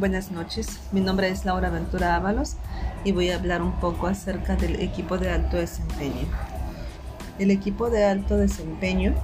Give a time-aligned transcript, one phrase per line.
[0.00, 2.56] Buenas noches, mi nombre es Laura Ventura Ábalos
[3.04, 6.26] y voy a hablar un poco acerca del equipo de alto desempeño.
[7.38, 9.14] El equipo de alto desempeño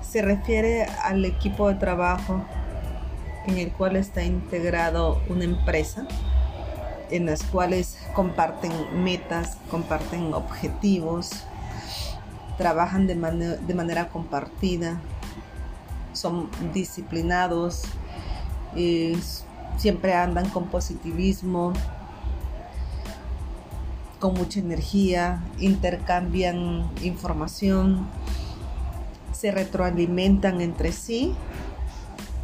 [0.00, 2.44] se refiere al equipo de trabajo
[3.48, 6.06] en el cual está integrado una empresa,
[7.10, 8.70] en las cuales comparten
[9.02, 11.32] metas, comparten objetivos,
[12.58, 15.00] trabajan de, de manera compartida,
[16.12, 17.82] son disciplinados,
[19.76, 21.72] siempre andan con positivismo,
[24.18, 28.08] con mucha energía, intercambian información,
[29.32, 31.34] se retroalimentan entre sí,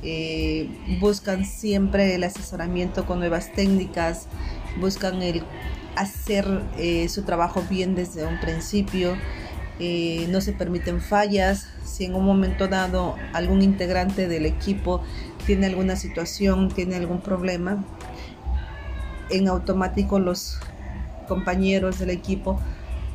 [0.03, 0.69] eh,
[1.01, 4.27] buscan siempre el asesoramiento con nuevas técnicas,
[4.81, 5.43] buscan el
[5.97, 9.17] hacer eh, su trabajo bien desde un principio,
[9.79, 15.03] eh, no se permiten fallas, si en un momento dado algún integrante del equipo
[15.47, 17.85] tiene alguna situación, tiene algún problema,
[19.31, 20.59] en automático los
[21.27, 22.61] compañeros del equipo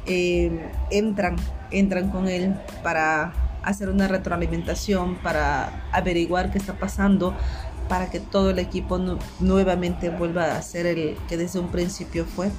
[0.05, 1.35] eh, entran,
[1.71, 7.35] entran con él para hacer una retroalimentación, para averiguar qué está pasando,
[7.89, 8.99] para que todo el equipo
[9.39, 12.49] nuevamente vuelva a ser el que desde un principio fue.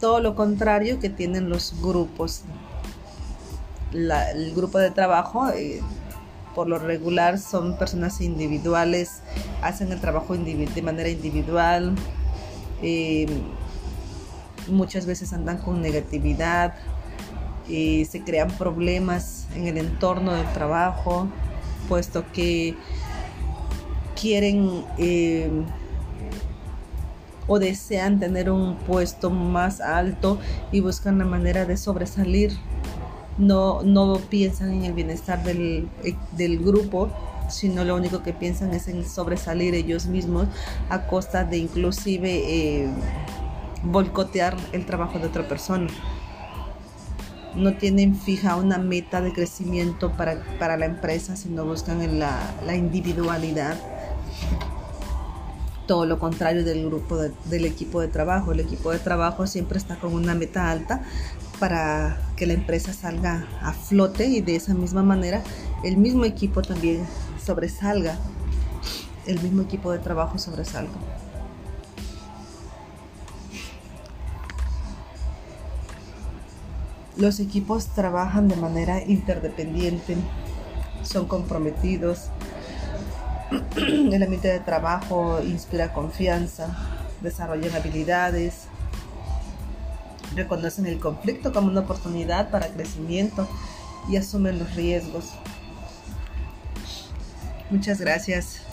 [0.00, 2.42] Todo lo contrario que tienen los grupos.
[3.92, 5.80] el grupo de trabajo eh,
[6.54, 9.22] por lo regular son personas individuales,
[9.62, 11.94] hacen el trabajo de manera individual,
[12.82, 13.26] eh,
[14.68, 16.74] muchas veces andan con negatividad,
[17.68, 21.28] y se crean problemas en el entorno del trabajo,
[21.88, 22.74] puesto que
[24.20, 25.50] quieren eh,
[27.48, 30.38] o desean tener un puesto más alto
[30.70, 32.52] y buscan la manera de sobresalir
[33.38, 35.88] no, no piensan en el bienestar del,
[36.32, 37.08] del grupo,
[37.48, 40.48] sino lo único que piensan es en sobresalir ellos mismos
[40.90, 42.88] a costa de inclusive eh,
[43.84, 45.86] boicotear el trabajo de otra persona.
[47.54, 52.76] No tienen fija una meta de crecimiento para, para la empresa, sino buscan la, la,
[52.76, 53.76] individualidad.
[55.88, 58.52] Todo lo contrario del grupo del equipo de trabajo.
[58.52, 61.02] El equipo de trabajo siempre está con una meta alta,
[61.58, 65.42] para que la empresa salga a flote y de esa misma manera
[65.82, 67.04] el mismo equipo también
[67.44, 68.16] sobresalga,
[69.26, 70.92] el mismo equipo de trabajo sobresalga.
[77.16, 80.16] Los equipos trabajan de manera interdependiente,
[81.02, 82.30] son comprometidos,
[83.76, 86.68] el ambiente de trabajo inspira confianza,
[87.20, 88.68] desarrollan habilidades,
[90.34, 93.48] reconocen el conflicto como una oportunidad para crecimiento
[94.08, 95.32] y asumen los riesgos.
[97.70, 98.67] Muchas gracias.